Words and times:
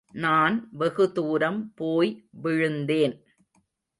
நான் 0.13 0.67
வெகு 0.71 1.11
தூரம் 1.11 1.73
போய் 1.75 2.25
விழுந்தேன். 2.31 3.15